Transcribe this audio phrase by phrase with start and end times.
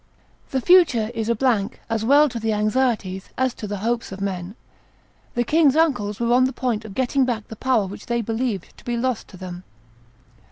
[0.49, 4.19] The future is a blank, as well to the anxieties as to the hopes of
[4.19, 4.55] men.
[5.35, 8.75] The king's uncles were on the point of getting back the power which they believed
[8.79, 9.63] to be lost to them.